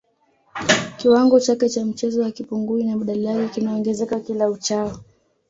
Kiwango 0.97 1.39
chake 1.39 1.69
cha 1.69 1.85
mchezo 1.85 2.23
hakipungui 2.23 2.83
na 2.83 2.97
badala 2.97 3.31
yake 3.31 3.47
kinaongezeka 3.53 4.19
kila 4.19 4.49
uchao 4.49 4.97